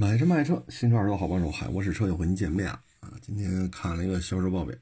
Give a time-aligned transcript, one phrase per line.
[0.00, 3.10] 买车卖车，新车二手好帮手，海沃士车又和您见面了啊！
[3.20, 4.78] 今天看了一个销售报表，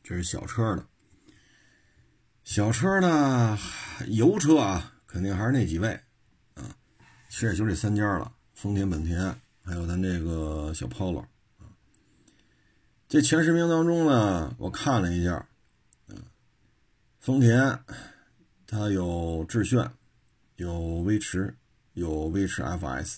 [0.00, 0.86] 这是小车的。
[2.44, 3.58] 小车呢，
[4.06, 5.88] 油车啊，肯定还是那几位
[6.54, 6.70] 啊，
[7.28, 11.22] 其实也就这三家了：丰田、本田，还有咱这个小 Polo
[11.58, 11.66] 啊。
[13.08, 15.48] 这前十名当中呢，我看了一下，
[16.06, 16.16] 嗯，
[17.18, 17.76] 丰田
[18.68, 19.90] 它有致炫，
[20.54, 21.56] 有威驰，
[21.94, 23.16] 有威驰 FS。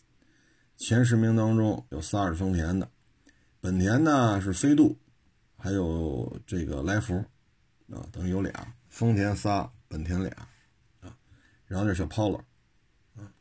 [0.77, 2.89] 前十名当中有仨是丰田的，
[3.61, 4.97] 本田呢是飞度，
[5.57, 7.17] 还有这个来福，
[7.91, 10.31] 啊，等于有俩，丰田仨，本田俩，
[11.01, 11.17] 啊，
[11.67, 12.43] 然后这小 Polo，
[13.17, 13.33] 啊，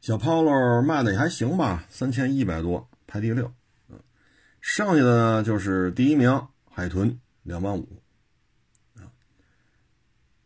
[0.00, 3.52] 小 Polo 卖的也还行吧，三千一百多，排第六，
[3.88, 3.98] 嗯，
[4.60, 8.00] 剩下的呢就是第一名海豚两万五，
[8.94, 9.10] 啊，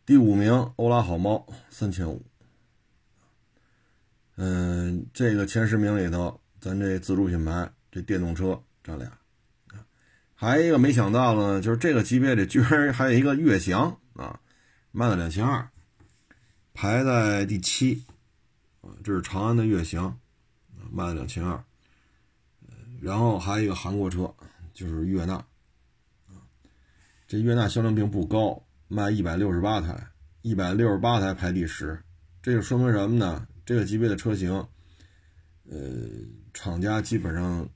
[0.06, 2.24] 第五名欧拉好猫三千五。
[4.36, 9.08] 嗯，这个前十名里头，咱这自主品牌这电动车占俩，
[10.34, 14.40] 还有一个没想到呢，就是这个级别里居然还有一个悦翔啊，
[14.90, 15.68] 卖了两千二，
[16.72, 18.04] 排在第七
[18.80, 20.18] 啊，这是长安的悦翔，
[20.90, 21.62] 卖了两千二，
[23.00, 24.34] 然后还有一个韩国车，
[24.72, 25.34] 就是悦纳，
[26.26, 26.42] 啊，
[27.28, 30.08] 这悦纳销量并不高，卖一百六十八台，
[30.42, 32.02] 一百六十八台排第十，
[32.42, 33.46] 这就说明什么呢？
[33.64, 34.52] 这个级别的车型，
[35.68, 35.78] 呃，
[36.52, 37.68] 厂家基本上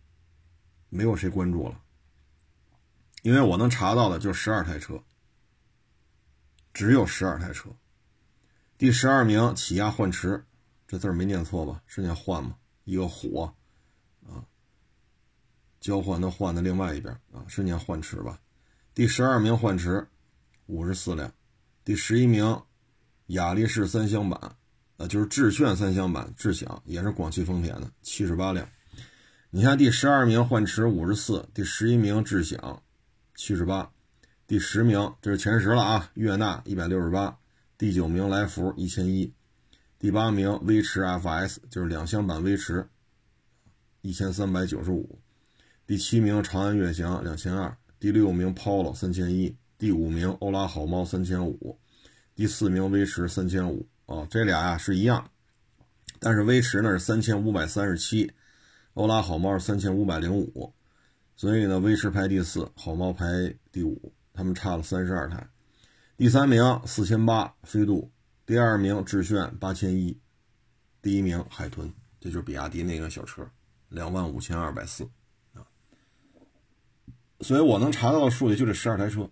[0.90, 1.80] 没有谁关注了，
[3.22, 5.02] 因为我能查到的就十二台车，
[6.74, 7.70] 只有十二台车。
[8.76, 10.44] 第十二名起亚幻驰，
[10.86, 11.82] 这字儿没念错吧？
[11.86, 12.56] 是念换吗？
[12.84, 13.54] 一个火
[14.26, 14.44] 啊，
[15.80, 18.40] 交换的换的另外一边啊，是念幻驰吧？
[18.94, 20.06] 第十二名幻驰，
[20.66, 21.32] 五十四辆。
[21.82, 22.62] 第十一名
[23.28, 24.54] 雅力士三厢版。
[24.98, 28.68] 呃，就是致炫三厢版致享也是广汽丰田的，七十八辆。
[29.50, 32.82] 你看第十二名幻驰五十四，第十一名致享
[33.36, 33.92] 七十八，
[34.48, 37.38] 第十名这是前十了啊，悦纳一百六十八，
[37.78, 39.32] 第九名来福一千一，
[40.00, 42.88] 第八名威驰 FS 就是两厢版威驰
[44.02, 45.20] 一千三百九十五，
[45.86, 51.78] 第七名长安悦翔两千二，第六名 Polo 三千一，第五名欧拉好猫三千五，
[52.34, 53.86] 第四名威驰三千五。
[54.08, 55.30] 哦，这俩呀是一样，
[56.18, 58.32] 但是威驰呢是三千五百三十七，
[58.94, 60.72] 欧拉好猫是三千五百零五，
[61.36, 63.26] 所以呢威驰排第四，好猫排
[63.70, 65.46] 第五，他们差了三十二台。
[66.16, 68.10] 第三名四千八飞度，
[68.46, 70.18] 第二名致炫八千一，
[71.02, 73.46] 第一名海豚，这就是比亚迪那个小车，
[73.90, 75.04] 两万五千二百四
[75.52, 75.60] 啊。
[77.42, 79.30] 所以我能查到的数据就这十二台车。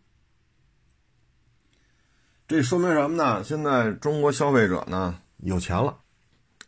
[2.48, 3.42] 这说明什么呢？
[3.42, 5.98] 现在中国消费者呢有钱了，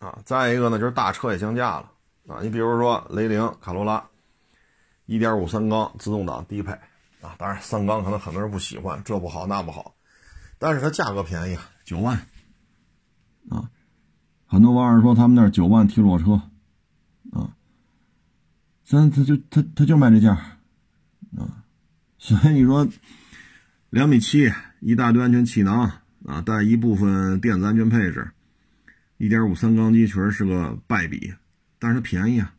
[0.00, 1.92] 啊，再一个呢就是大车也降价了，
[2.26, 4.04] 啊，你比如说雷凌、卡罗拉，
[5.06, 6.72] 一点五三缸自动挡低配，
[7.22, 9.94] 啊，当然三缸可能很多人不喜欢，这不好那不好，
[10.58, 12.26] 但是它价格便宜啊，九万，
[13.48, 13.70] 啊，
[14.46, 16.32] 很多网友说他们那九万提裸车，
[17.30, 17.54] 啊，
[18.84, 20.32] 咱他就他他就卖这价，
[21.36, 21.62] 啊，
[22.18, 22.84] 所以你说
[23.90, 24.52] 两米七。
[24.80, 25.90] 一大堆安全气囊
[26.24, 28.30] 啊，带一部分电子安全配置，
[29.16, 31.34] 一点五三缸机确实是个败笔，
[31.78, 32.54] 但是它便宜啊，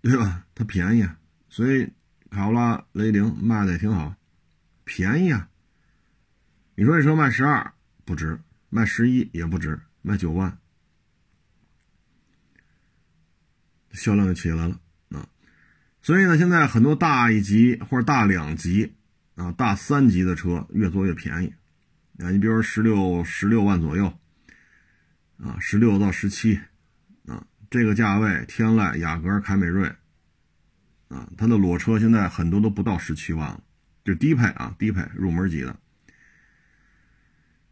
[0.00, 0.46] 对吧？
[0.54, 1.18] 它便宜啊，
[1.48, 1.88] 所以
[2.30, 4.14] 卡罗拉、雷凌卖的也挺好，
[4.84, 5.48] 便宜啊。
[6.76, 7.72] 你说这车卖十二
[8.04, 8.38] 不值，
[8.68, 10.56] 卖十一也不值，卖九万，
[13.92, 15.28] 销量就起来了啊。
[16.00, 18.94] 所以呢，现在很多大一级或者大两级。
[19.38, 21.54] 啊，大三级的车越做越便宜，
[22.20, 24.18] 啊，你比如说十六十六万左右，
[25.36, 26.58] 啊，十六到十七，
[27.24, 29.94] 啊，这个价位，天籁、雅阁、凯美瑞，
[31.06, 33.62] 啊，它的裸车现在很多都不到十七万了，
[34.04, 35.78] 就低配啊，低配入门级的，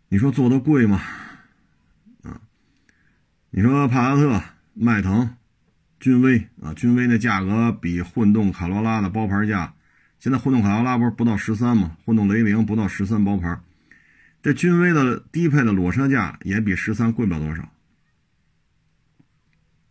[0.09, 1.03] 你说做的贵吗？
[2.23, 2.43] 啊，
[3.51, 4.41] 你说帕萨特、
[4.73, 5.37] 迈腾、
[5.99, 9.73] 君威啊，君威那价格比混动卡罗拉的包牌价。
[10.19, 11.97] 现在混动卡罗拉不是不到十三吗？
[12.05, 13.61] 混动雷凌不到十三包牌，
[14.43, 17.69] 这君威的低配的裸车价也比十三贵不了多少。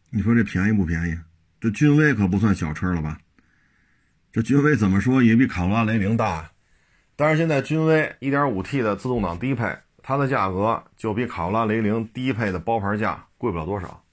[0.09, 1.17] 你说这便宜不便宜？
[1.59, 3.19] 这君威可不算小车了吧？
[4.31, 6.51] 这君威怎么说也比卡罗拉、雷凌大，
[7.15, 14.03] 但是现在君威 1.5T 的自动挡低配，它的价格就比卡罗拉、雷凌低配的包牌价贵不了多少。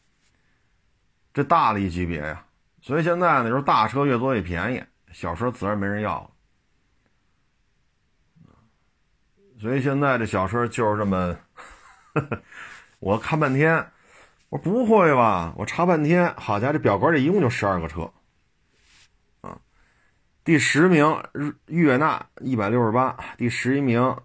[1.35, 2.45] 这大了一级别呀，
[2.83, 4.83] 所以现在呢，就是大车越做越便宜。
[5.13, 6.31] 小车自然没人要了，
[9.61, 11.37] 所以现在这小车就是这么，
[12.99, 13.77] 我看半天，
[14.49, 15.55] 我说不会吧？
[15.57, 18.13] 我查半天，好家伙，这表格里一共就十二个车，
[19.41, 19.61] 啊，
[20.45, 24.17] 第十名日悦纳一百六十八，第十一名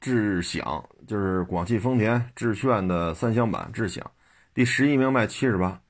[0.00, 4.10] 智享就是广汽丰田致炫的三厢版智享，
[4.54, 5.80] 第十一名卖七十八，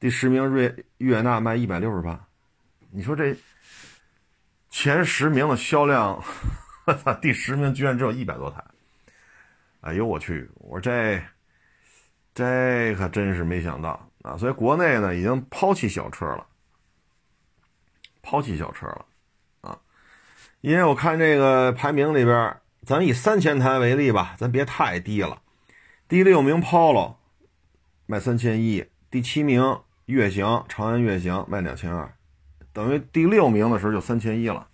[0.00, 2.27] 第十名瑞悦纳卖一百六十八，
[2.90, 3.36] 你说这
[4.70, 6.22] 前十名的销量，
[7.20, 8.64] 第十名居然只有一百多台，
[9.80, 10.50] 哎呦我去！
[10.56, 11.22] 我说这。
[12.34, 14.36] 这可真是没想到啊！
[14.36, 16.46] 所以国内呢已经抛弃小车了，
[18.22, 19.04] 抛弃小车了
[19.62, 19.80] 啊！
[20.60, 22.56] 因为我看这个排名里边，
[22.86, 25.42] 咱以三千台为例吧，咱别太低了。
[26.06, 27.16] 第六名 Polo
[28.06, 32.14] 卖三千一，第七名悦翔长安悦翔卖两千二，
[32.78, 34.64] 等于第六名的时候就三千一了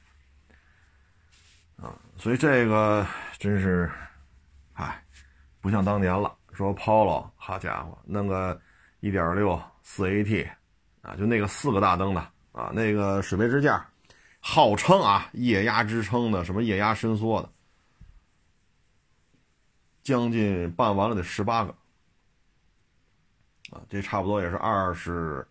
[1.76, 1.96] 啊！
[2.18, 3.06] 所以这个
[3.38, 3.90] 真是，
[4.74, 5.02] 哎，
[5.62, 6.36] 不像当年了。
[6.52, 8.60] 说 Polo，好家伙，弄个
[9.00, 10.46] 1.6四 AT，
[11.00, 12.20] 啊，就那个四个大灯的
[12.52, 13.82] 啊，那个水杯支架，
[14.38, 17.50] 号称啊液压支撑的，什么液压伸缩的，
[20.02, 21.74] 将近办完了得十八个，
[23.70, 25.48] 啊，这差不多也是二十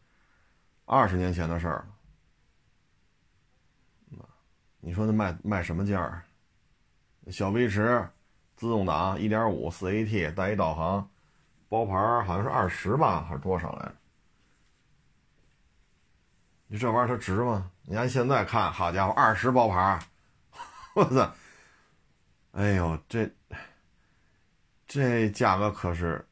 [0.85, 1.87] 二十年前的事儿了，
[4.85, 6.21] 你说那卖卖什么价儿？
[7.31, 8.05] 小威驰。
[8.55, 11.09] 自动挡一点五四 AT 带一导航，
[11.67, 11.93] 包牌
[12.23, 13.95] 好像是二十吧，还是多少来着？
[16.67, 17.71] 你这玩意儿它值吗？
[17.81, 19.99] 你按现在看，好家伙，二十包牌，
[20.93, 21.33] 我操！
[22.51, 23.29] 哎呦，这
[24.87, 26.25] 这价格可是，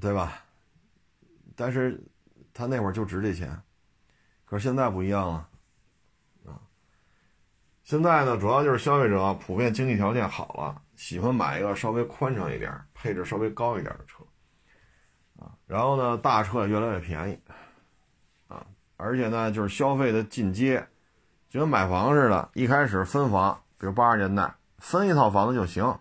[0.00, 0.42] 对吧？
[1.54, 2.02] 但是
[2.54, 3.60] 他那会儿就值这钱，
[4.46, 5.48] 可是现在不一样了！
[7.86, 10.82] 现在呢，主要就是消费者普遍经济条件好了。
[10.96, 14.24] 喜欢买一个稍微宽敞一点、配置稍微高一点的车，
[15.38, 17.38] 啊，然后呢，大车也越来越便宜，
[18.48, 18.66] 啊，
[18.96, 20.84] 而且呢，就是消费的进阶，
[21.48, 25.96] 就跟买房似的，一开始分房，比如八十年代分一套房子就行，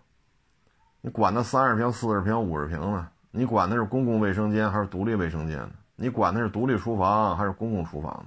[1.01, 3.07] 你管它三十平、四十平、五十平呢？
[3.29, 5.71] 你管的是公共卫生间还是独立卫生间呢？
[5.97, 8.25] 你管的是独立厨房还是公共厨房？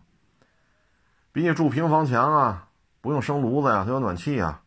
[1.33, 2.68] 比你住平房强啊，
[3.01, 4.63] 不用生炉子呀，它有暖气啊。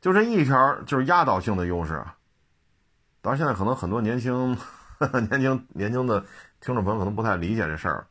[0.00, 2.16] 就这一条就是压倒性的优势啊！
[3.20, 4.56] 当然，现在可能很多年轻、
[5.28, 6.24] 年轻、年轻的
[6.60, 8.06] 听众朋友可能不太理解这事儿。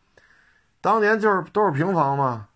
[0.81, 2.47] 当年就是都是平房嘛，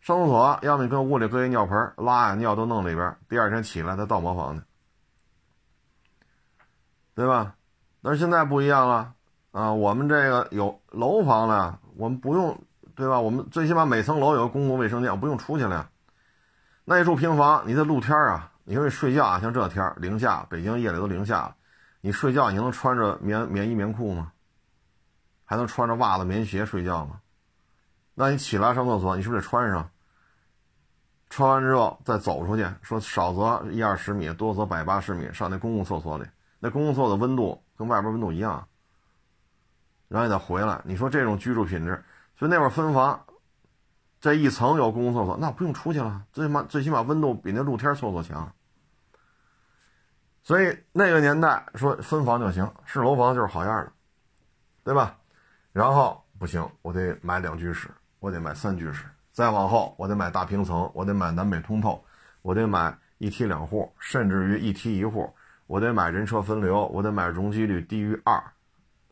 [0.00, 4.62] 上厕所要么你跟屋里搁一尿盆，拉呀尿都弄里边，第二天起来再倒茅房去，
[7.16, 7.56] 对吧？
[8.00, 9.12] 但是现在不一样了
[9.50, 9.72] 啊！
[9.72, 12.62] 我们这个有楼房了，我们不用，
[12.94, 13.20] 对吧？
[13.20, 15.90] 我们最起码每层楼有个公共卫生间，我不用出去了呀。
[16.84, 18.52] 那你住平房，你在露天啊？
[18.64, 21.56] 你说睡觉啊，像这天零下，北京夜里都零下了，
[22.00, 24.32] 你睡觉你能穿着棉棉衣棉裤吗？
[25.44, 27.20] 还能穿着袜子棉鞋睡觉吗？
[28.14, 29.90] 那你起来上厕所，你是不是得穿上？
[31.28, 36.24] 穿完之后再走出去，说少则一二十米，多则百八十米，上那公共厕所里，
[36.60, 38.68] 那公共厕所的温度跟外边温度一样，
[40.08, 42.04] 然后你再回来，你说这种居住品质，
[42.42, 43.24] 就那会儿分房。
[44.20, 48.52] 这一层有公共厕所，那不用出去了，最起码最起码温度比那露天厕所强。
[50.42, 53.92] 所以那个年代说分房就行，是楼房就是好样的，
[54.82, 55.16] 对吧？
[55.72, 62.04] 然后不行，我得买两居室，我得买三居室，再往后我得买大平层，我得买南北通透，
[62.42, 65.32] 我得买一梯两户，甚至于一梯一户，
[65.68, 68.34] 我得买人车分流，我得买容积率低于二，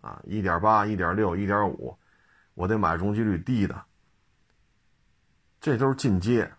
[0.00, 1.96] 啊，一点八、一点六、一点五，
[2.60, 3.74] 我得买容积率低的。
[5.62, 6.52] 这都是进阶，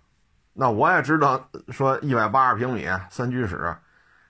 [0.53, 3.77] 那我也知道，说一百八十平米三居室，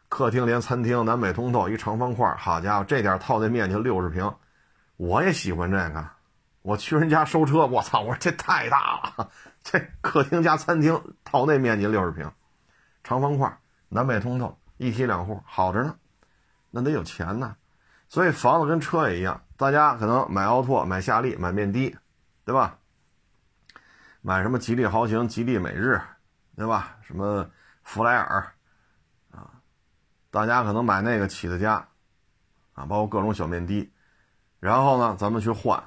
[0.10, 4.34] 客厅连餐厅南北通透，一长方块，好家伙，这点套内面积六十平，
[4.98, 6.06] 我也喜欢这个。
[6.62, 9.30] 我去人家收车，我操，我说这太大了，
[9.64, 12.30] 这客厅加餐厅套内面积六十平，
[13.04, 15.96] 长方块南北通透，一梯两户，好着呢。
[16.70, 17.56] 那得有钱呢，
[18.08, 21.96] 所以房子跟车也一样，大家可能买奥拓、买夏利、买面的，
[22.44, 22.80] 对吧？
[24.24, 26.02] 买什么吉利豪情、吉利美日，
[26.56, 26.98] 对吧？
[27.04, 27.48] 什么
[27.84, 28.54] 弗莱尔，
[29.30, 29.52] 啊，
[30.32, 31.88] 大家可能买那个起的家，
[32.74, 33.94] 啊，包括各种小面的，
[34.60, 35.80] 然后呢，咱们去换，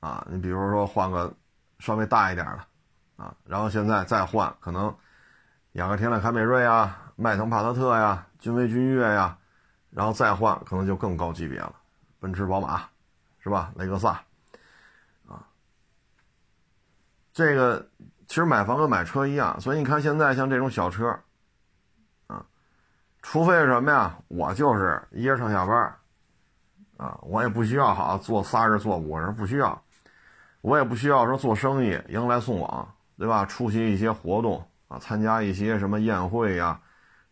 [0.00, 1.32] 啊，你比如说换个
[1.78, 4.92] 稍微大一点的，啊，然后现在再换，可能
[5.74, 9.38] 雅阁、天籁、凯美瑞啊，迈腾、帕萨特呀，君威、君越呀，
[9.88, 11.72] 然后再换，可能就更高级别了，
[12.18, 12.82] 奔驰、宝马，
[13.40, 13.72] 是吧？
[13.76, 14.10] 雷克萨。
[15.26, 15.46] 啊
[17.32, 17.88] 这个
[18.26, 21.18] 其实买房跟买车一样，所以你看现在像这种小车，
[22.26, 22.44] 啊，
[23.22, 24.18] 除非什么呀？
[24.28, 25.96] 我就是一人上下班，
[26.96, 29.80] 啊，我也不需要好坐仨人坐五人不需要，
[30.60, 33.46] 我也不需要说做生意迎来送往，对吧？
[33.46, 36.80] 出席一些活动啊，参加一些什么宴会呀，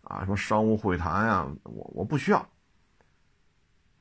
[0.02, 2.48] 啊，什么商务会谈呀，我我不需要，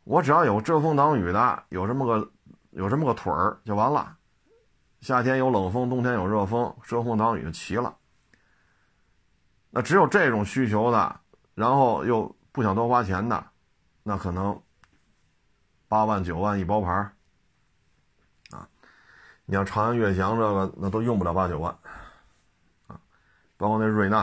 [0.07, 2.31] 我只要有遮风挡雨的，有这么个
[2.69, 4.15] 有这么个腿儿就完了。
[5.01, 7.97] 夏天有冷风，冬天有热风，遮风挡雨就齐了。
[9.69, 11.19] 那只有这种需求的，
[11.55, 13.45] 然后又不想多花钱的，
[14.01, 14.61] 那可能
[15.89, 16.89] 八万九万一包牌
[18.51, 18.65] 啊。
[19.45, 21.77] 你像长安悦翔这个，那都用不了八九万
[22.87, 22.97] 啊。
[23.57, 24.19] 包括那瑞纳，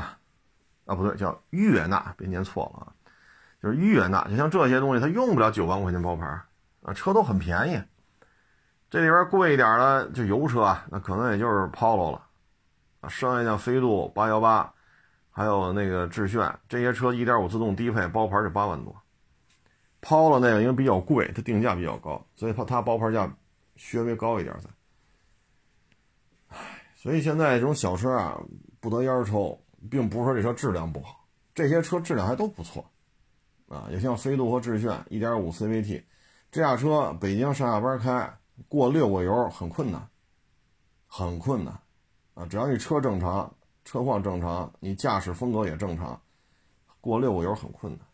[0.86, 2.93] 啊不对，叫悦纳，别念错了啊，
[3.64, 4.22] 就是悦纳。
[4.28, 6.26] 就像这些东西，它用不了九万块钱包牌
[6.82, 7.82] 啊，车都很便宜。
[8.90, 12.26] 这里边贵一点的就油车啊，那可能也就是 Polo 了，
[13.00, 14.70] 啊，剩下像飞度、八幺八，
[15.30, 18.94] 还有那个致炫这些车，一点五自动低配包牌是八万多。
[20.02, 23.34] Polo 那个因为比较贵，它定价比较高，所以它它包牌价
[23.76, 24.68] 稍微高一点才。
[26.48, 26.58] 唉，
[26.94, 28.38] 所以现在这种小车啊
[28.78, 29.58] 不得烟抽，
[29.90, 32.84] 并不是说这车质量不好，这些车质量还都不错，
[33.68, 36.02] 啊，也像飞度和致炫一点五 CVT，
[36.50, 38.38] 这辆车北京上下班开。
[38.68, 40.08] 过六个油很困难，
[41.08, 41.76] 很困难，
[42.34, 43.52] 啊，只要你车正常，
[43.84, 46.22] 车况正常，你驾驶风格也正常，
[47.00, 48.06] 过六个油很困难，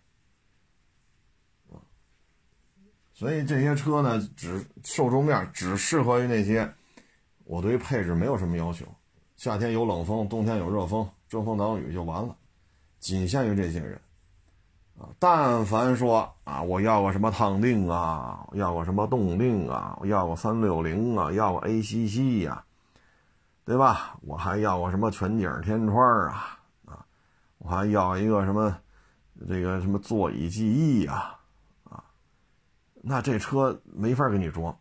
[3.12, 6.72] 所以这些车呢，只受众面只适合于那些，
[7.44, 8.86] 我对于配置没有什么要求，
[9.36, 12.34] 夏天有冷风，冬天有热风，遮风挡雨就完了，
[12.98, 14.00] 仅限于这些人。
[15.18, 22.64] 但凡说啊，我要个什么烫定啊，要个什么动定啊，我要个三六零啊，要个 ACC 呀，
[23.64, 24.18] 对吧？
[24.22, 27.04] 我还要个什么全景天窗啊，啊，
[27.58, 28.76] 我还要一个什么
[29.48, 31.38] 这个什么座椅记忆啊，
[31.84, 32.04] 啊，
[32.94, 34.76] 那这车没法给你装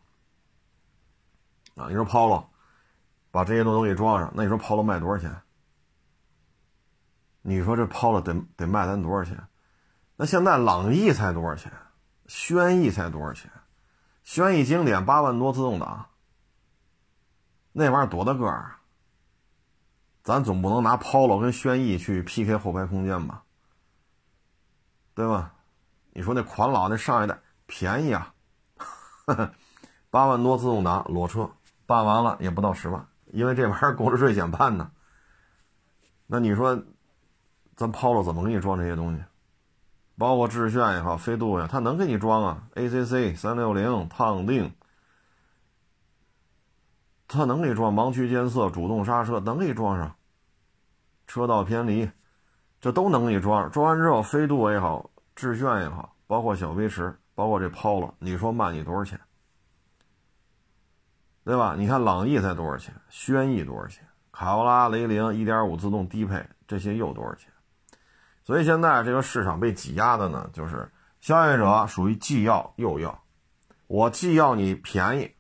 [1.75, 1.88] 啊。
[1.88, 2.43] 你说 Polo
[3.31, 5.33] 把这些东西都给装上，那你说 Polo 卖多少钱？
[7.41, 9.38] 你说这 Polo 得得卖咱多少钱？
[10.21, 11.71] 那现在朗逸才多少钱？
[12.27, 13.49] 轩逸才多少钱？
[14.21, 16.07] 轩逸经典八万多自动挡，
[17.71, 18.75] 那玩意儿多大个儿？
[20.21, 23.43] 咱总不能拿 Polo 跟轩逸去 PK 后排空间吧？
[25.15, 25.53] 对吧？
[26.11, 28.33] 你说那款老那上一代便宜啊，
[30.09, 31.49] 八万多自动挡裸车
[31.85, 34.91] 办完了也不到十万，因为这玩意儿购置税减半呢。
[36.27, 36.83] 那你说，
[37.77, 39.23] 咱 Polo 怎么给你装这些东西？
[40.19, 44.71] 包括致炫也好，飞度呀，它能给你装啊，ACC 三六零烫定，
[47.25, 50.13] 它能给你装盲区监测、主动刹车，能给你装上。
[51.25, 52.09] 车道偏离，
[52.81, 53.71] 这都能给你装。
[53.71, 59.17] 装完之后，飞度也好，致炫也好，包括小飞驰，包括这 Polo，你说卖你多少钱？
[61.45, 61.75] 对吧？
[61.77, 62.93] 你看朗逸才多少钱？
[63.07, 64.05] 轩逸多少钱？
[64.33, 67.49] 卡罗拉、雷凌一点五自动低配，这些又多少钱？
[68.49, 70.91] 所以现在这个市场被挤压的呢，就是
[71.21, 73.23] 消费者属于既要又要，
[73.85, 75.31] 我既要你便宜，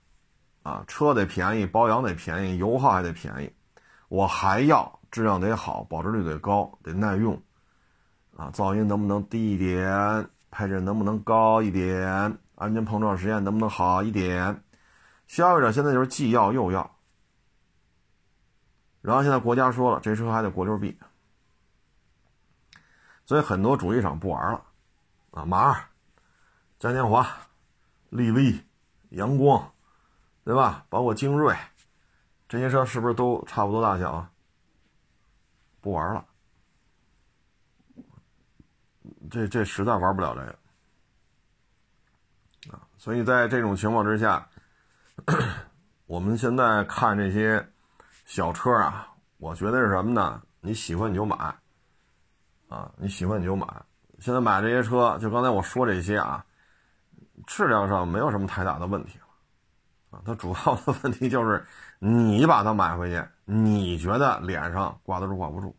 [0.61, 3.51] 啊，车得便宜，保养得便宜，油耗还得便宜，
[4.09, 7.41] 我还要质量得好，保值率得高，得耐用，
[8.37, 12.05] 啊，噪音能不能低一点，配置能不能高一点，
[12.53, 14.61] 安全碰撞实验能不能好一点？
[15.25, 16.95] 消费者现在就是既要又要，
[19.01, 20.95] 然后现在国家说了，这车还得国六 B。
[23.29, 24.65] 所以很多主机厂不玩了，
[25.29, 25.85] 啊，马二、
[26.79, 27.27] 嘉年华、
[28.09, 28.59] 丽威、
[29.09, 29.71] 阳光，
[30.43, 30.83] 对吧？
[30.89, 31.55] 包括精锐，
[32.47, 34.31] 这些车是不是都差不多大小啊？
[35.79, 36.25] 不玩了，
[39.29, 40.57] 这这实在玩不了这个
[42.75, 42.81] 啊！
[42.97, 44.49] 所以在这种情况之下，
[46.07, 47.69] 我们现在看这些
[48.25, 50.41] 小车啊，我觉得是什么呢？
[50.61, 51.55] 你喜欢你就买。
[52.69, 53.67] 啊，你喜欢你就买。
[54.19, 56.45] 现在买这些车，就刚才我说这些啊，
[57.47, 59.25] 质量上没有什么太大的问题了。
[60.11, 61.65] 啊，它主要的问题就是
[61.99, 65.75] 你把它买回去，你觉得脸上挂得住挂不住？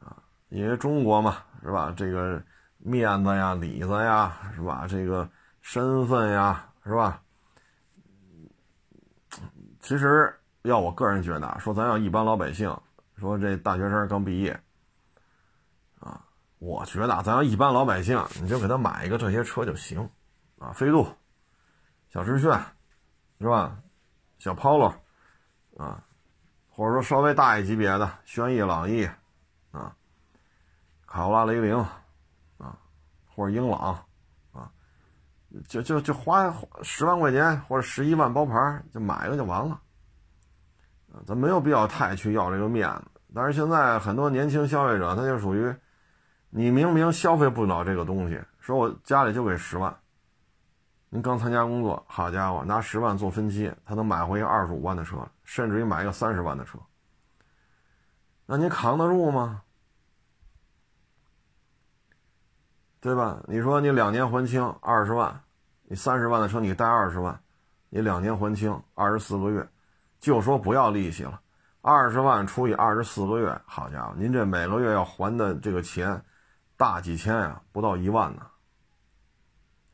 [0.00, 0.16] 啊，
[0.48, 1.92] 因为中国嘛，是吧？
[1.96, 2.42] 这个
[2.78, 4.86] 面子呀、里子呀，是吧？
[4.88, 5.28] 这个
[5.60, 7.22] 身份呀，是吧？
[9.80, 12.76] 其实要我个人觉得，说咱要一般老百姓，
[13.16, 14.58] 说这大学生刚毕业。
[16.58, 20.08] 我觉得啊咱要一般老百姓，你就给他买一个这些车就行，
[20.58, 21.06] 啊，飞度、
[22.08, 22.58] 小致炫，
[23.38, 23.76] 是吧？
[24.38, 24.92] 小 Polo，
[25.76, 26.02] 啊，
[26.70, 29.08] 或者说稍微大一级别的轩逸、朗逸，
[29.70, 29.94] 啊，
[31.06, 31.76] 卡罗拉、雷凌，
[32.58, 32.76] 啊，
[33.34, 34.02] 或者英朗，
[34.52, 34.70] 啊，
[35.68, 39.80] 就就就花十万块钱或者十一万包牌就买一个就完了，
[41.26, 43.04] 咱没有必要太去要这个面子。
[43.34, 45.74] 但是现在很多年轻消费者，他就属于，
[46.58, 49.94] 你明明消费不了这个东西，说我家里就给十万，
[51.10, 56.78] 您刚参加工作，好家伙，拿十万做分期，他能买回一个二十五万的车，甚至于买一个三十万的车，
[58.46, 59.60] 那你扛得住吗？
[63.00, 63.38] 对吧？
[63.46, 65.38] 你说你两年还清二十万，
[65.82, 67.38] 你三十万的车你贷二十万，
[67.90, 69.68] 你两年还清二十四个月，
[70.20, 71.38] 就说不要利息了。
[71.82, 76.18] 二十万除以二十四个月，好家伙，您这每个月要还的这个钱，
[76.76, 78.46] 大几千呀，不到一万呢。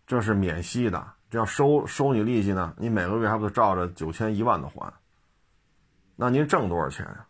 [0.07, 4.93] 这是免息的，这要收收你利息呢，你每个月还不得照着九千一万的还？
[6.17, 7.27] 那您挣多少钱呀？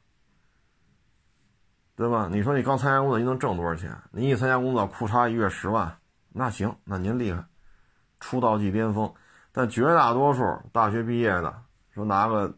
[1.94, 2.28] 对吧？
[2.30, 3.96] 你说你刚参加工作，你能挣多少钱？
[4.10, 5.98] 你一参加工作，库嚓一月十万，
[6.30, 7.44] 那行，那您厉害，
[8.18, 9.12] 出道即巅峰。
[9.52, 10.42] 但绝大多数
[10.72, 12.56] 大学毕业的，说拿个。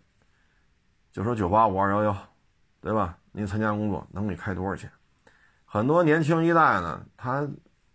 [1.12, 2.16] 就说九八五二幺幺，
[2.80, 3.16] 对吧？
[3.30, 4.90] 您参加工作能给开多少钱？
[5.74, 7.44] 很多年轻一代呢，他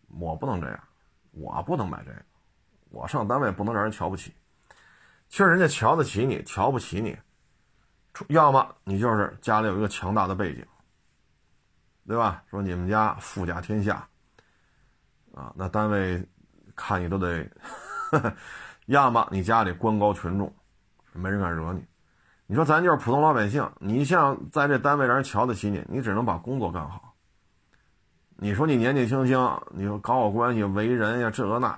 [0.10, 0.78] 我不能这样，
[1.32, 2.22] 我不能买这个，
[2.90, 4.34] 我上单位不能让人瞧不起。
[5.30, 7.18] 其实人家瞧得起你，瞧不起你，
[8.28, 10.66] 要么你就是家里有一个强大的背景，
[12.06, 12.44] 对吧？
[12.50, 14.06] 说你们家富甲天下，
[15.34, 16.22] 啊，那单位
[16.76, 17.50] 看你都得；
[18.88, 20.54] 要么你家里官高权重，
[21.14, 21.82] 没人敢惹你。
[22.46, 27.09] 你说咱就是普通老百姓，你像在这单位让人瞧得起你，你只能把工作干好。
[28.42, 29.38] 你说你年纪轻轻，
[29.72, 31.78] 你说搞好关系、为人呀，这个那，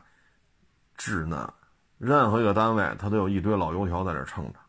[0.96, 1.52] 稚嫩。
[1.98, 4.60] 任何一个单位，他都有一堆老油条在这撑着。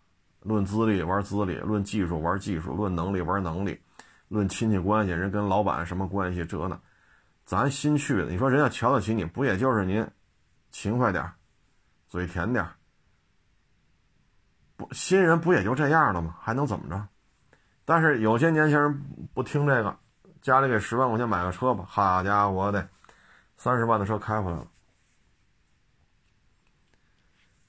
[0.40, 3.78] 论资历玩资历，论技术玩技术，论能力玩能力，
[4.28, 6.80] 论亲戚关系，人跟老板什么关系，这那，
[7.44, 10.06] 咱新去的，你说人家瞧得起你，不也就是您
[10.70, 11.30] 勤快点
[12.08, 12.66] 嘴甜点
[14.76, 16.34] 不新人不也就这样了吗？
[16.40, 17.06] 还能怎么着？
[17.84, 19.02] 但是有些年轻人
[19.34, 19.94] 不听这个，
[20.42, 22.88] 家里给十万块钱买个车吧，好家伙的，
[23.56, 24.66] 三十万的车开回来了。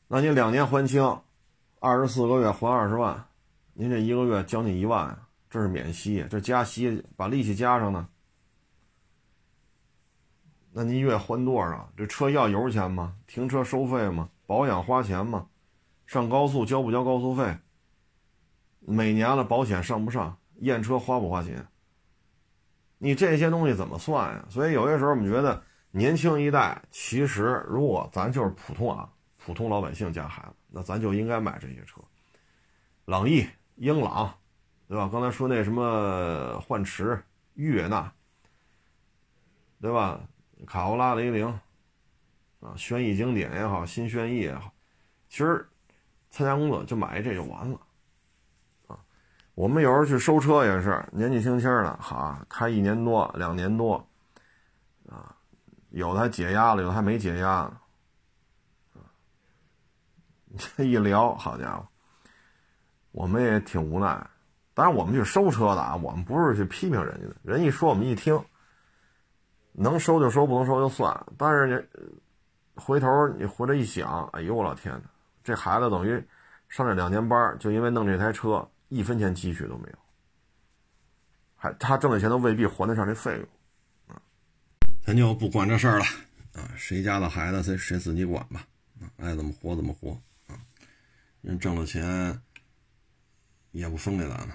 [0.07, 1.21] 那你两年还清，
[1.79, 3.27] 二十四个月还二十万，
[3.73, 5.15] 您这一个月将近一万，
[5.51, 8.07] 这是免息，这加息把利息加上呢。
[10.71, 11.87] 那您月还多少？
[11.95, 13.15] 这车要油钱吗？
[13.27, 14.29] 停车收费吗？
[14.47, 15.47] 保养花钱吗？
[16.07, 17.55] 上高速交不交高速费？
[18.79, 20.35] 每年了保险上不上？
[20.55, 21.67] 验车花不花钱？
[22.97, 24.45] 你这些东西怎么算呀？
[24.49, 32.01] 所以有些时候我们觉得年轻一代其实如果咱就是普通啊，普通老百姓家孩子，那咱就应该买这些车，
[33.05, 34.33] 朗逸、英朗，
[34.87, 35.09] 对吧？
[35.11, 37.21] 刚才说那什么幻驰、
[37.53, 38.11] 悦纳，
[39.81, 40.19] 对吧？
[40.65, 41.47] 卡罗拉、雷凌，
[42.59, 44.71] 啊，轩逸经典也好，新轩逸也好，
[45.29, 45.67] 其实。
[46.35, 47.79] 参加工作就买一这就完了，
[49.55, 53.95] 我们有时候去收车也是年纪轻轻的，哈，开一年多、两年多，
[55.07, 55.35] 啊，
[55.89, 57.71] 有的还解压了，有的还没解压，
[58.93, 59.01] 呢，
[60.57, 61.87] 这一聊，好家伙，
[63.11, 64.27] 我们也挺无奈。
[64.73, 68.43] 当然，我们去收车的啊，我们不是去批评人家的，人一说我们一听，
[69.71, 71.15] 能收就收，不能收就算。
[71.37, 75.01] 但是你回头你回来一想，哎呦我老天哪！
[75.43, 76.27] 这孩子等于
[76.69, 79.97] 上这两年班，就因为弄这台车，一分钱积蓄都没有，
[81.55, 83.47] 还他挣的钱都未必还得上这费用，
[84.07, 84.21] 啊，
[85.01, 86.05] 咱就不管这事儿了，
[86.53, 88.67] 啊，谁家的孩子谁谁自己管吧，
[89.01, 90.11] 啊，爱怎么活怎么活，
[90.47, 90.59] 啊，
[91.41, 92.39] 人挣了钱
[93.71, 94.49] 也不分给咱们，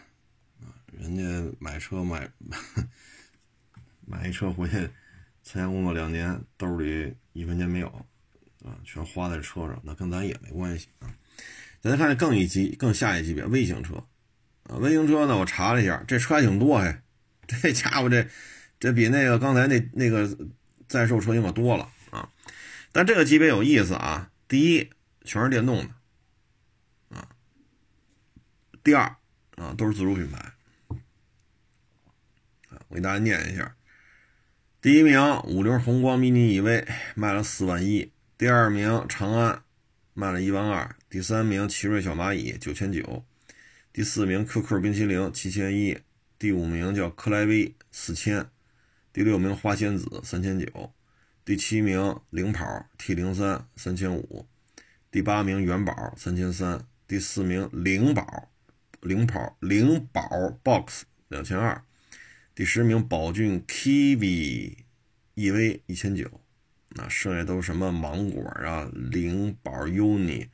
[0.60, 2.30] 啊，人家买车买
[4.06, 4.88] 买一车回去，
[5.42, 8.06] 参加工作两年，兜里一分钱没有。
[8.64, 11.14] 啊，全花在车上，那跟咱也没关系啊。
[11.80, 14.04] 咱再看更一级、更下一级别微型车，
[14.68, 17.02] 啊微型车呢，我查了一下，这车还挺多哎，
[17.46, 18.26] 这家伙这
[18.78, 20.28] 这比那个刚才那那个
[20.86, 22.30] 在售车型可多了啊。
[22.92, 24.90] 但这个级别有意思啊，第一
[25.24, 27.28] 全是电动的啊，
[28.84, 29.16] 第二
[29.56, 30.38] 啊都是自主品牌
[32.68, 33.74] 啊，我给大家念一下，
[34.80, 38.12] 第一名五菱宏光 mini EV 卖了四万一。
[38.36, 39.64] 第二名长安
[40.14, 43.24] 卖了一万二，第三名奇瑞小蚂蚁九千九，
[43.98, 45.98] 第四名 QQ 冰淇淋七千一，
[46.38, 48.46] 第五名叫克莱威四千，
[49.12, 50.92] 第六名花仙子三千九，
[51.44, 54.46] 第七名领跑 T 零三三千五，
[55.10, 58.48] 第八名元宝三千三，第四名领宝
[59.00, 60.22] 领跑领宝
[60.62, 61.82] Box 两千二，
[62.54, 64.76] 第十名宝骏 Kiwi
[65.34, 66.40] EV 一千九。
[66.90, 67.90] 那，剩下都是什么？
[67.90, 70.46] 芒果啊、灵宝 UNI、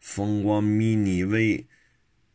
[0.00, 1.66] 风光 mini V、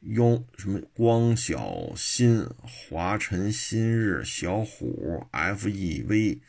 [0.02, 6.40] 用什么光小新、华晨新日、小虎 FEV、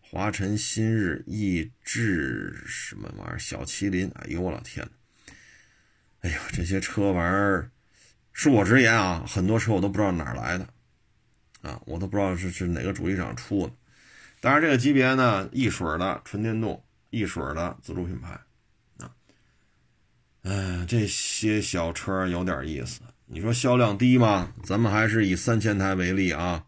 [0.00, 4.92] 华晨新日、逸致什么玩意儿、小麒麟，哎呦我老天呐！
[6.20, 7.70] 哎呀，这些车玩意儿，
[8.32, 10.68] 恕我直言啊，很多车我都不知道哪儿来的，
[11.62, 13.72] 啊，我都不知道是是哪个主机厂出的。
[14.40, 18.38] 当然，这个级别呢，一水的纯电动，一水的自主品牌，
[20.42, 23.00] 嗯，这些小车有点意思。
[23.26, 24.52] 你说销量低吗？
[24.62, 26.64] 咱们还是以三千台为例啊。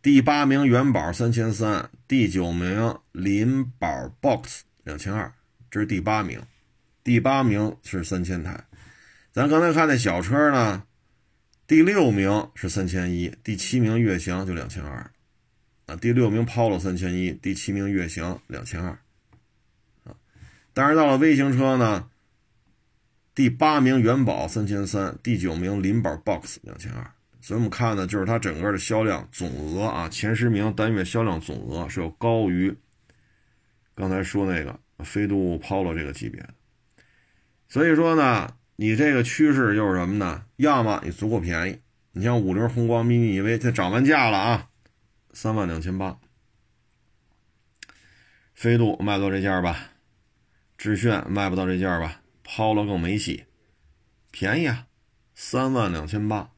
[0.00, 5.32] 第八名元宝三千三，第九名林宝 Box 两千二，
[5.70, 6.40] 这是第八名。
[7.04, 8.64] 第八名是三千台。
[9.32, 10.84] 咱刚才看那小车呢，
[11.66, 15.10] 第六名是三千一，第七名悦翔就两千二。
[15.86, 18.90] 啊，第六名 Polo 三千一，第七名悦翔两千二，
[20.04, 20.14] 啊，
[20.72, 22.08] 但是到了微型车呢，
[23.34, 32.76] 第八名元宝三千三，第九名林宝 Box 两千二，所以我们看呢，就是它整个的销量总额啊，前十名单月销量总额是要高于
[33.94, 36.50] 刚才说那个飞度 Polo 这个级别的，
[37.68, 40.44] 所以说呢，你这个趋势就是什么呢？
[40.56, 41.78] 要么你足够便宜，
[42.12, 44.68] 你像五菱宏光 mini EV 它涨完价了啊。
[45.32, 46.18] 三万两千八，
[48.52, 49.92] 飞度卖到这价吧？
[50.76, 52.21] 致炫卖不到这价吧
[52.54, 53.46] 抛了更没戏，
[54.30, 54.86] 便宜啊，
[55.34, 56.52] 三万两千八。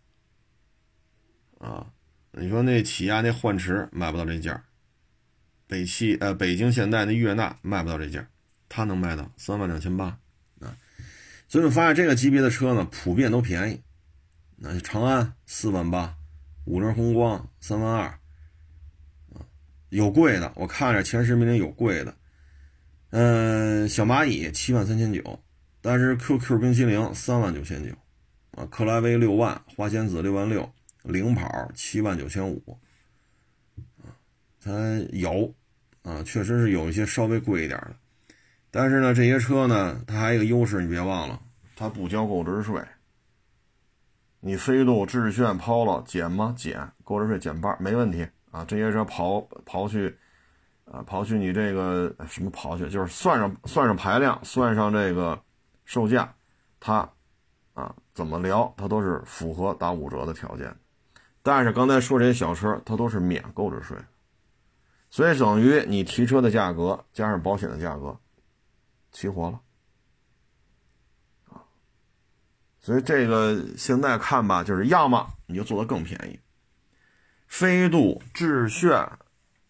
[1.60, 1.92] 啊，
[2.32, 4.64] 你说那起亚那幻驰卖不到这价，
[5.68, 8.28] 北汽呃北京现代那悦纳卖不到这价，
[8.68, 10.18] 它能卖到三万两千八
[10.58, 10.76] 啊。
[11.46, 13.80] 所以我发现这个级别的车呢，普遍都便宜。
[14.56, 16.16] 那长安四万八，
[16.64, 18.18] 五菱宏光三万二
[19.32, 19.46] 啊。
[19.90, 22.16] 有贵的，我看着前十名里有贵的，
[23.10, 25.40] 嗯，小蚂蚁七万三千九，
[25.84, 27.90] 但是 QQ 冰淇淋三万九千九，
[28.52, 30.66] 啊，克莱威六万，花仙子六万六，
[31.02, 32.78] 领跑七万九千五，
[34.02, 34.08] 啊，
[34.62, 34.72] 它
[35.12, 35.52] 有，
[36.02, 37.94] 啊，确实是有一些稍微贵一点的，
[38.70, 41.38] 但是呢，这些车呢，它还有一个优势，你别忘了，
[41.76, 42.82] 它不交购置税，
[44.40, 46.54] 你飞度、致炫、Polo 减吗？
[46.56, 48.26] 减，购置税减半，没问题。
[48.50, 50.16] 啊，这些车刨刨去，
[50.86, 55.38] 啊，刨去你这个什么刨去，就是算上算上排量，算上这个
[55.84, 56.34] 售价，
[56.80, 57.08] 它，
[57.74, 60.74] 啊，怎么聊它都是符合打五折的条件。
[61.42, 63.96] 但是刚才说这些小车，它都是免购置税，
[65.10, 68.18] 所以等于你提车的价格加上保险的价格，
[69.12, 69.60] 齐活了，
[71.50, 71.60] 啊，
[72.80, 76.40] 所以这个现在看吧，就是要么你就做的更便宜。
[77.46, 79.06] 飞度、致炫、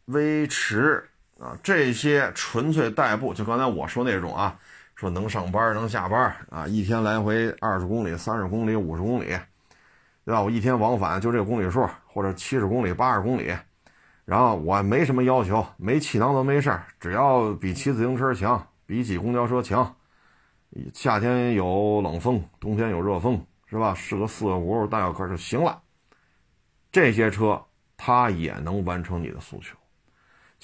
[0.06, 4.58] 威驰啊，这些纯粹代步，就刚才我说那种啊，
[5.04, 9.26] 说能上班能下班啊，一天来回二十公里、三十公里、五十公里，
[10.24, 10.40] 对吧？
[10.40, 13.54] 我一天往返就这个公里数，或者七十公里、八十公里，
[14.24, 19.94] 然后我没什么要求，没气囊都没事只要比骑自行车强，比挤公交车强，
[20.94, 23.92] 夏天有冷风，冬天有热风，是吧？
[23.92, 25.82] 是个四个轱辘大小个就行了，
[26.90, 27.62] 这些车。
[27.96, 29.76] 它也能完成你的诉求，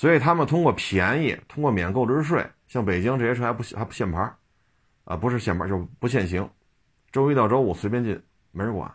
[0.00, 4.32] 所以他们通过便宜，通过免购置税，像北京这些车还不还不限牌，
[5.04, 6.48] 啊，不是限牌就是不限行，
[7.12, 8.18] 周一到周五随便进，
[8.50, 8.90] 没人管。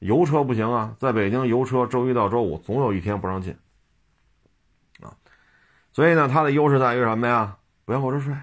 [0.00, 3.56] 油车不行啊，在北京油车周一到周五总有一天不让进，
[5.00, 5.16] 啊，
[5.90, 7.56] 所以呢，它的优势在于什么呀？
[7.86, 8.34] 不要购置税，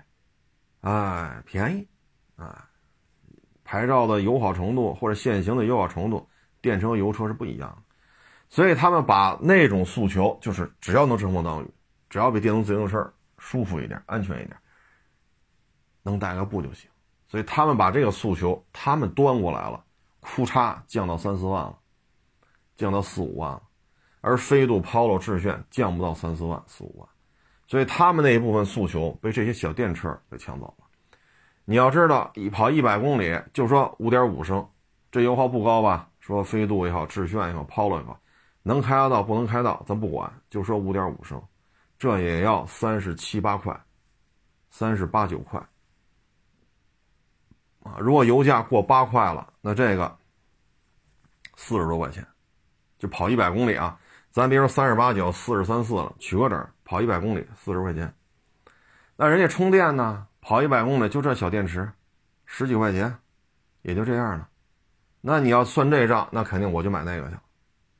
[0.82, 1.88] 哎，便宜，
[2.38, 2.68] 啊，
[3.64, 6.28] 牌照的友好程度或者限行的友好程度，
[6.60, 7.78] 电车和油车是不一样的。
[8.50, 11.72] 所以他们把那种诉求，就是只要能遮风挡雨，
[12.10, 14.58] 只要比电动自行车舒服一点、安全一点，
[16.02, 16.90] 能带个步就行。
[17.28, 19.84] 所以他们把这个诉求，他们端过来了，
[20.20, 21.78] 库差降到三四万了，
[22.76, 23.62] 降到四五万了。
[24.22, 27.08] 而飞度、Polo、致炫降不到三四万、四五万，
[27.68, 30.86] 所以他们那一部分诉求被这些小电车给抢走了。
[31.64, 34.68] 你要知道，一跑一百公里，就说五点五升，
[35.12, 36.10] 这油耗不高吧？
[36.20, 38.20] 说飞度也好，致炫也好，Polo 也好。
[38.64, 41.42] 能开得到不能开到，咱不管，就说五点五升，
[42.00, 43.78] 这也要三十七八块，
[44.70, 45.60] 三十八九块
[47.84, 47.98] 啊！
[48.00, 50.18] 如果油价过八块了，那这个
[51.58, 52.26] 四十多块钱，
[52.98, 54.00] 就跑一百公里啊！
[54.32, 58.14] 咱别说三十八九、四十三四了，取个整，跑一百公里四十块钱。
[59.18, 61.92] 那人家充电呢，跑一百公里就这小电池，
[62.46, 63.14] 十几块钱，
[63.82, 64.48] 也就这样了。
[65.20, 67.36] 那你要算这账，那肯定我就买那个去。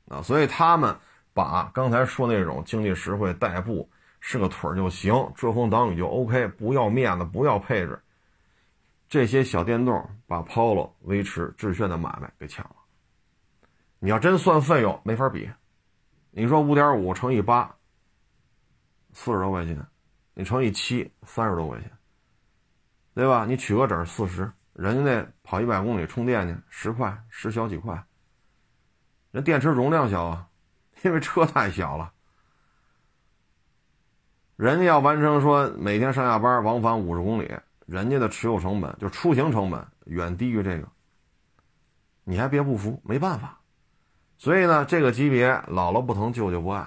[0.08, 0.96] 啊，所以他们
[1.40, 3.88] 把刚才说那种经济实惠、代步、
[4.20, 7.98] 是个腿就行，遮风挡雨就 OK，不要面子，不要配置。
[9.08, 12.76] 这些小电动把 Polo、威驰、致炫的买卖给抢了。
[13.98, 15.50] 你要真算费用，没法比。
[16.30, 17.74] 你说五点五乘以八，
[19.14, 19.76] 四十多块钱；
[20.34, 21.90] 你乘以七，三十多块钱，
[23.14, 23.46] 对吧？
[23.46, 28.04] 你取个整四十，人家那跑一百公里充电去十块，十小几块。
[29.30, 30.46] 人电池容量小啊，
[31.04, 32.12] 因为车太小了。
[34.56, 37.50] 人家要完成说每天上下班往返五十公里。
[37.86, 40.86] 人家的持有成本就出行成本远低于这个，
[42.22, 43.58] 你还别不服，没办法。
[44.38, 46.86] 所以呢，这个级别姥姥不疼，舅舅不爱，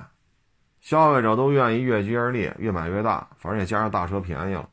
[0.79, 4.69] 消费者都愿意越积而立，越买越大，反正也加上大车便宜了。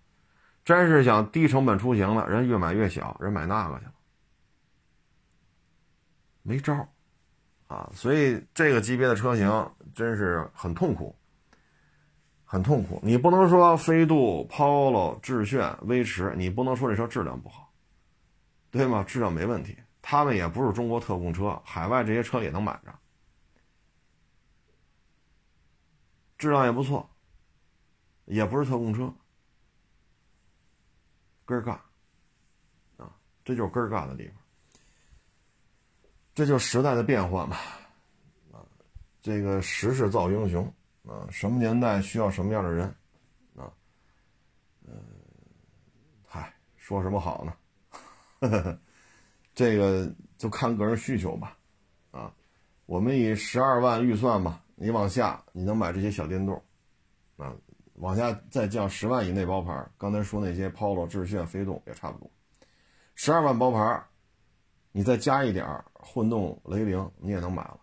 [0.65, 3.93] 真是想低成本出行了，人越买越小，人买那个去了，
[6.43, 6.89] 没招
[7.71, 7.89] 啊！
[7.95, 9.49] 所以这个级别的车型
[9.95, 11.15] 真是很痛苦。
[12.45, 17.73] 很痛苦，你不能说飞度、Polo、致炫、威驰，你不能说这车质量不好，
[18.73, 19.05] 对吗？
[19.05, 22.93] 质量没问题，他们也不是中国特供车，海外这些车也能买着，
[26.39, 27.09] 质量也不错，
[28.25, 29.15] 也不是特供车，
[31.45, 31.81] 根儿嘎，
[32.97, 34.40] 啊，这就是根儿嘎的地方，
[36.35, 37.57] 这就是时代的变化嘛，
[38.53, 38.65] 啊，
[39.21, 40.73] 这个时势造英雄。
[41.09, 42.87] 啊，什么年代需要什么样的人？
[43.57, 43.73] 啊，
[44.87, 44.95] 嗯，
[46.27, 47.53] 嗨，说什么好呢？
[48.41, 48.79] 呵 呵
[49.55, 51.57] 这个就看个人需求吧。
[52.11, 52.33] 啊，
[52.87, 56.63] 我们以十二万预算吧，你往下你能买这些小电动，
[57.37, 57.53] 啊，
[57.95, 62.31] 往下再降十万以内包牌，刚才说那些 Polo、致炫、飞度也差不多。
[63.15, 64.05] 十二万包牌，
[64.93, 67.81] 你再加一点混动、雷凌，你也能买了，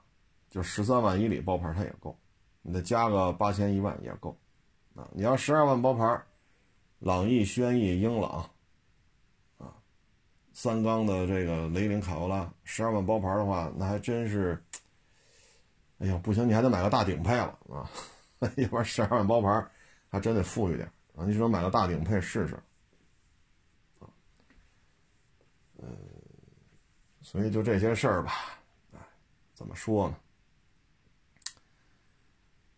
[0.49, 2.17] 就十三万以里包牌它也够。
[2.61, 4.37] 你再加个八千一万也够，
[4.93, 5.07] 啊！
[5.13, 6.21] 你要十二万包牌，
[6.99, 8.49] 朗逸、轩逸、英朗，
[9.57, 9.73] 啊，
[10.51, 14.61] 三缸的这个雷凌、卡罗拉，十二万包牌的话，那还真是，
[15.99, 17.89] 哎呀，不行，你还得买个大顶配了啊！
[18.57, 19.65] 要不然十二万包牌，
[20.09, 21.23] 还真得富裕点啊！
[21.25, 22.55] 你只能买个大顶配试试，
[23.99, 24.11] 啊，
[25.77, 25.87] 嗯，
[27.29, 28.31] 所以就这些事儿吧，
[28.93, 28.99] 哎，
[29.53, 30.15] 怎么说呢？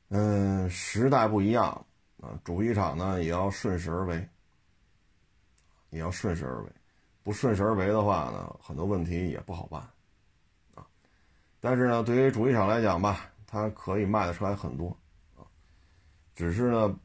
[0.07, 1.85] 嗯，时代不一样
[2.19, 4.27] 啊，主机厂呢也要顺势而为，
[5.91, 6.71] 也要顺势而为，
[7.21, 9.79] 不顺势而为的话呢，很多问题也不好办
[10.73, 10.83] 啊。
[11.59, 14.89] 但是呢，对于主机厂来讲吧，它可以卖的出来很多
[15.37, 15.45] 啊，
[16.33, 16.99] 只是呢，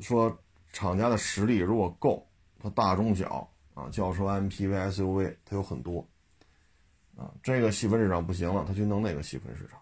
[0.00, 0.34] 说
[0.72, 2.26] 厂家的实力如果够，
[2.58, 6.02] 它大中小啊，轿车、MPV、SUV 它有很多
[7.16, 9.80] 啊，这个细分市场不行了，他去弄那个细分市场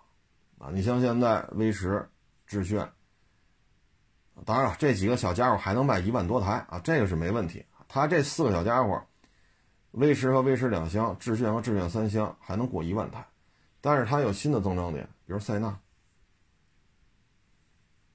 [0.58, 0.70] 啊。
[0.72, 2.08] 你像现在威驰。
[2.46, 2.86] 致炫，
[4.44, 7.64] 当然了，这几个小家伙还能卖一万多台啊，这个是没问题。
[7.88, 9.02] 他这四个小家伙，
[9.92, 13.26] 威驰和威驰两厢，致炫和致炫三厢，还能过一万台。
[13.80, 15.74] 但是它有新的增长点，比如塞纳。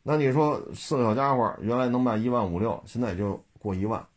[0.04, 4.08] 那你说四个小家伙原来能卖一万五六，现在也就过一万，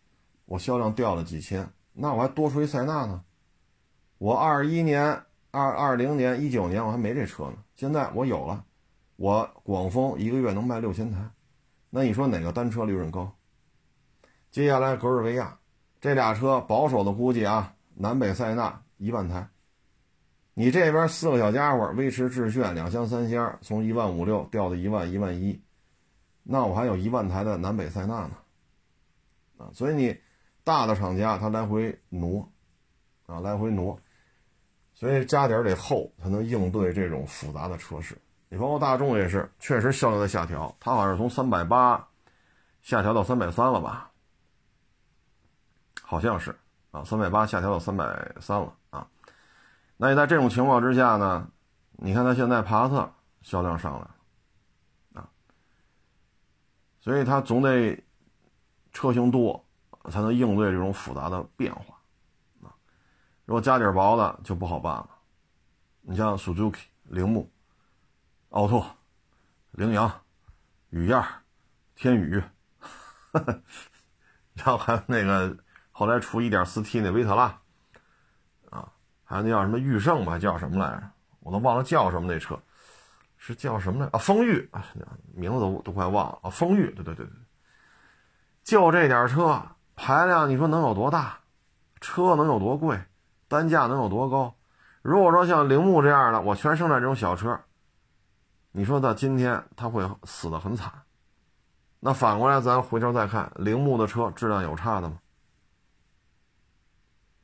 [0.45, 3.25] 我销量掉了几千，那我还多出一塞纳呢。
[4.23, 8.65] 我二一年、二二零年、一九年我还没这车呢，现在我有了。
[9.17, 11.19] 我广丰一个月能卖六千台，
[11.91, 13.35] 那你说哪个单车利润高？
[14.53, 15.59] 接下来格尔维亚
[16.01, 19.49] 这俩车保守的估计啊，南北塞纳一万台。
[20.55, 25.61] 你这边四个小家伙，威驰、致炫两厢三厢，从一万五六掉到一万一万一，
[26.45, 28.37] 那我还有一万台的南北塞纳呢。
[29.59, 30.17] 啊，所以你
[30.63, 32.49] 大的厂家他来回挪，
[33.27, 33.99] 啊，来回挪，
[34.95, 38.17] 所以加点得厚，才能应对这种复杂的车市。
[38.49, 42.07] 你包括大众也是，确实销量在下调，它好像是从三百八
[42.83, 44.11] 下调到三百三了吧？
[46.03, 46.55] 好像是
[46.91, 49.09] 啊，三百八下调到三百三了啊。
[49.97, 51.49] 那你在这种情况之下呢？
[52.05, 54.11] 你看它现在帕萨特销量上来了
[55.15, 55.29] 啊，
[57.01, 58.03] 所以它总得
[58.93, 59.65] 车型多
[60.11, 61.92] 才能应对这种复杂的变化。
[63.53, 65.11] 如果家底薄的就不好办了。
[66.01, 67.53] 你像 Suzuki 铃木。
[68.49, 68.83] 奥拓、
[69.73, 70.11] 羚羊、
[70.89, 71.23] 雨燕、
[71.95, 72.43] 天宇，
[74.55, 75.55] 然后还有那个
[75.91, 77.61] 后来出一点四 T 那维特拉，
[78.71, 78.91] 啊，
[79.23, 81.11] 还有那叫什么驭胜吧，叫什么来着？
[81.41, 82.59] 我都忘了叫什么那车，
[83.37, 84.19] 是叫什么来啊？
[84.19, 84.83] 风裕啊，
[85.35, 86.49] 名字都都快忘了啊！
[86.49, 87.35] 风裕，对对对对，
[88.65, 89.63] 就这点车
[89.95, 91.39] 排量，你说能有多大？
[92.01, 92.99] 车能有多贵？
[93.53, 94.55] 单价能有多高？
[95.03, 97.61] 如果说像铃木这样的，我全生产这种小车。
[98.71, 100.91] 你说到今天，他会死的很惨，
[102.01, 105.19] 那反过来，咱回头再看，铃木的车质量有差的吗？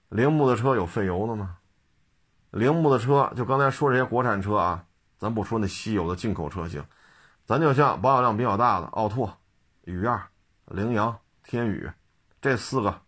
[0.09, 1.59] 铃木的车有费油的吗？
[2.53, 4.87] 铃木的车，就刚才说这些国产车啊，
[5.19, 6.83] 咱不说那稀有的进口车型，
[7.45, 9.31] 咱就像保有量比较大的奥拓、
[9.83, 10.19] 雨燕、
[10.65, 11.91] 羚羊、天宇，
[12.41, 12.99] 这四个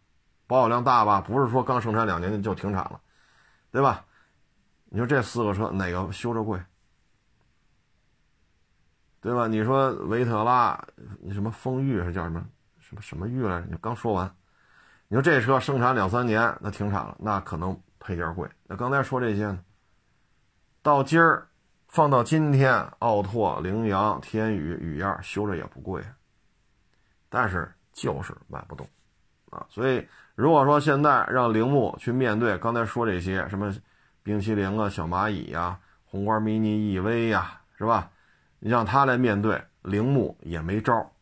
[0.50, 1.20] 保有量大吧？
[1.20, 3.00] 不是说刚生产两年就停产了，
[3.70, 4.04] 对吧？
[4.86, 6.60] 你说这四个车哪个修着贵？
[9.20, 9.46] 对吧？
[9.46, 10.84] 你说维特拉，
[11.20, 12.44] 你什么风裕是叫什么
[12.80, 13.66] 什么什么裕来着？
[13.70, 14.28] 你刚说完，
[15.06, 18.50] 你说这车生产两三年，那停产了，那可能配件贵。
[18.64, 19.60] 那刚才说这些呢，
[20.82, 21.46] 到今儿
[21.86, 26.04] 放到今天，奥拓、羚羊、天宇、雨燕修着也不贵，
[27.28, 28.84] 但是就是卖不动
[29.50, 29.64] 啊。
[29.68, 30.04] 所以
[30.40, 33.70] 如果说现在让铃木去面对刚才说这些什么
[34.22, 38.10] 冰淇淋啊、小蚂蚁呀、宏光 mini EV 呀，是吧？
[38.58, 41.12] 你让他来面对铃木也没招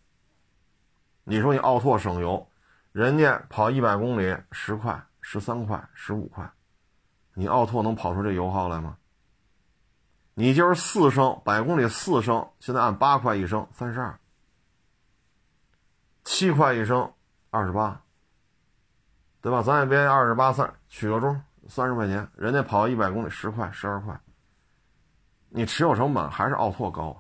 [1.24, 2.48] 你说你奥拓省油，
[2.92, 6.48] 人家跑一百公里十块、十三块、十五块，
[7.34, 8.98] 你奥拓能跑出这油耗来吗？
[10.34, 14.12] 你就是四升百公里四升，现在按八块一升，三十二；
[16.22, 17.12] 七块一升，
[17.50, 18.00] 二十八，
[19.40, 19.62] 对吧？
[19.62, 24.18] 咱也别二十八三，取个中，三十块钱，人家跑一百公里十块、十二块，
[25.48, 27.16] 你持有成本还是奥拓高。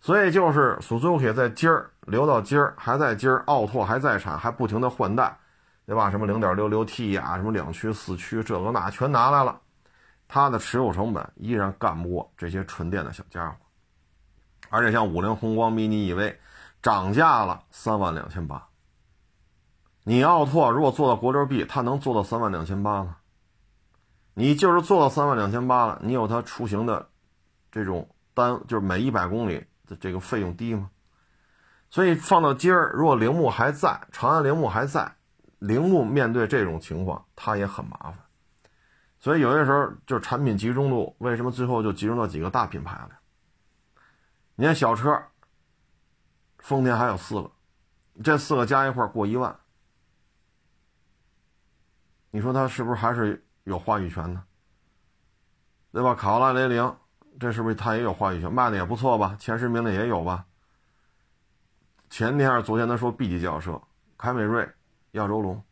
[0.00, 5.36] 所以就是 Suzuki 在今儿留到今儿还在今儿，奥拓还在产，还不停的换代，
[5.86, 6.10] 对吧？
[6.10, 9.60] 什么零点六六 T 呀，什么两驱四驱，这个那全拿来了，
[10.26, 13.56] 它的持有成本依然干不过这些纯电的小家伙。
[14.70, 16.36] 而且像五菱宏光 mini EV，
[16.80, 18.66] 涨价了三万两千八。
[20.04, 23.18] 你奥拓如果做到国六 B，它能做到三万两千八吗？
[24.34, 27.08] 你就是做到三万两千八了，你有它出行的
[27.70, 29.96] 这种单，就是每一百公里的。
[29.96, 30.90] 这个费用低吗？
[31.90, 35.16] 所以放到今儿，如果铃木还在，长安铃木还在，
[35.58, 38.14] 铃木面对这种情况，它也很麻烦。
[39.20, 43.10] 所以有些时候就是产品集中度，为什么最后就集中到几个大品牌了？
[44.54, 45.22] 你看小车，
[46.58, 47.50] 丰田还有四个，
[48.24, 49.54] 这四个加一块过一万，
[52.32, 54.42] 你说他是不是还是有话语权呢？
[55.92, 56.14] 对吧？
[56.14, 56.96] 卡罗拉、雷凌。
[57.38, 58.52] 这是不是他也有话语权？
[58.52, 59.36] 卖的也不错吧？
[59.38, 60.44] 前十名的也有吧？
[62.08, 63.80] 前天还是昨天他说 B 级轿车，
[64.16, 64.66] 凯美瑞、
[65.12, 65.62] 亚洲龙，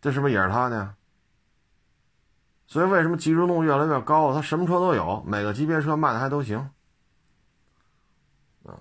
[0.00, 0.94] 这是不是也是他的？
[2.66, 4.32] 所以为什么集中度越来越高？
[4.32, 6.58] 他什么车都有，每个级别车卖的还都行
[8.64, 8.78] 啊。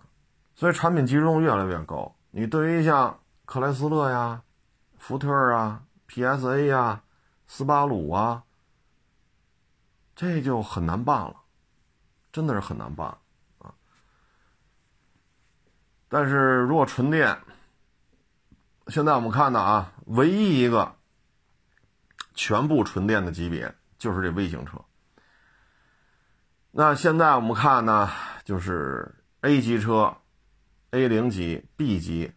[0.55, 2.15] 所以产品集中度越来越高。
[2.31, 4.41] 你对于像克莱斯勒呀、
[4.97, 7.03] 福特啊、PSA 呀、
[7.47, 8.43] 斯巴鲁啊。
[10.15, 11.37] 这就很难办了，
[12.31, 13.17] 真的是很难办
[13.57, 13.73] 啊！
[16.07, 17.41] 但是如果纯电，
[18.87, 20.95] 现在我们看到啊，唯一一个
[22.35, 24.79] 全部纯电的级别就是这微型车。
[26.69, 28.11] 那现在我们看呢，
[28.45, 30.15] 就是 A 级车、
[30.91, 32.31] A 零级、B 级，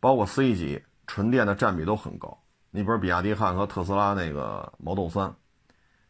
[0.00, 2.41] 包括 C 级，纯电的占比都很高。
[2.74, 5.32] 你比如比亚迪汉和特斯拉那个 Model 三。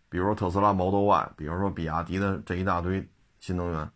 [0.08, 3.08] 比如说特斯拉 Model Y，比如说比亚迪的这一大堆
[3.40, 3.90] 新能源，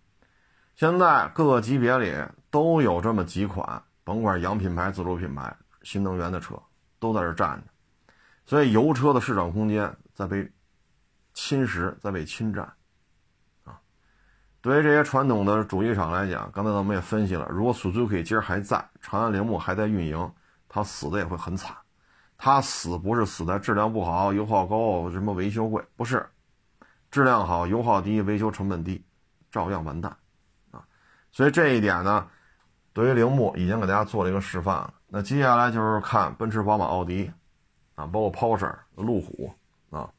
[0.74, 2.10] 现在各个级别里
[2.50, 6.58] 都有这么几款，甭管洋品牌、自主品牌、新能源的车
[6.98, 8.12] 都在这站着，
[8.46, 10.50] 所以油车的市场空间在被
[11.34, 12.64] 侵蚀，在被侵占。
[13.64, 13.78] 啊，
[14.62, 20.32] 对于这些传统的主机厂来讲，刚才咱们也分析了，如果 Suzuki 今儿还在，长安铃木还在运营，
[20.66, 21.76] 它死的也会很惨。
[22.38, 26.24] 它死不是死在质量不好、油耗高、什么维修贵，不是，
[27.10, 29.02] 质量好、油耗低、维修成本低，
[29.50, 30.14] 照样完蛋，
[30.70, 30.84] 啊，
[31.32, 32.28] 所以这一点呢，
[32.92, 34.92] 对于铃木已经给大家做了一个示范了。
[35.08, 37.30] 那接下来就是看奔驰、宝马、奥迪，
[37.94, 39.50] 啊，包括 Porsche、路虎，
[39.88, 40.12] 啊，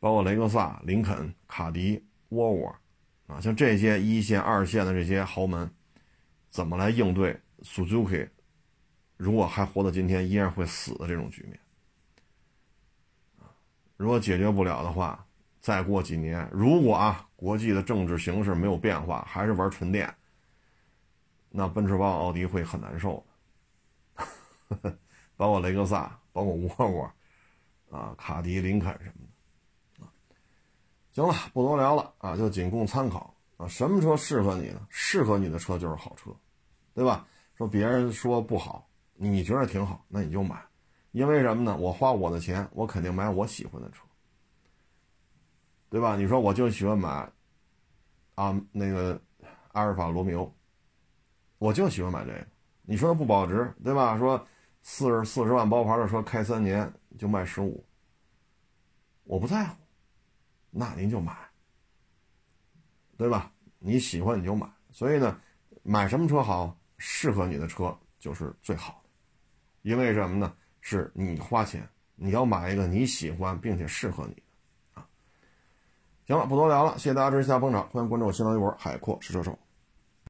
[0.00, 2.76] 包括雷克萨、林肯、卡迪、沃尔沃，
[3.26, 5.70] 啊，像这些一线、二线的这些豪门，
[6.48, 8.26] 怎么来应对 Suzuki？
[9.18, 11.58] 如果还活到今天，依然会死的这种局面，
[13.96, 15.26] 如果解决不了的话，
[15.60, 20.14] 再过几年，如果啊国际的政治形势没有变化，还是玩纯电，
[21.50, 23.22] 那奔驰、宝马、奥迪会很难受
[24.78, 24.96] 的，
[25.36, 27.12] 包括雷克萨，包括沃尔沃，
[27.90, 29.26] 啊，卡迪、林肯什么
[29.98, 30.06] 的，啊，
[31.12, 33.66] 行了，不多聊了啊，就仅供参考啊。
[33.66, 34.86] 什么车适合你呢？
[34.90, 36.30] 适合你的车就是好车，
[36.94, 37.26] 对吧？
[37.56, 38.87] 说别人说不好。
[39.20, 40.64] 你觉得挺好，那你就买，
[41.10, 41.76] 因为什么呢？
[41.76, 44.04] 我花我的钱，我肯定买我喜欢的车，
[45.90, 46.16] 对吧？
[46.16, 47.28] 你说我就喜欢买，
[48.36, 49.20] 啊，那个
[49.72, 50.54] 阿尔法罗密欧，
[51.58, 52.46] 我就喜欢买这个。
[52.82, 54.16] 你说不保值，对吧？
[54.16, 54.46] 说
[54.82, 57.84] 四十四十万包牌的车开三年就卖十五，
[59.24, 59.76] 我不在乎，
[60.70, 61.36] 那您就买，
[63.16, 63.52] 对吧？
[63.80, 64.70] 你喜欢你就买。
[64.90, 65.40] 所以呢，
[65.82, 69.07] 买什么车好，适合你的车就是最好的，
[69.82, 70.52] 因为什么呢？
[70.80, 74.42] 是你花钱，你要买一个你喜欢并且适合你的
[74.94, 75.06] 啊。
[76.26, 79.58] 行了，不多聊了，谢谢大家支持，下捧场，欢迎关注我新浪微博海阔试车手。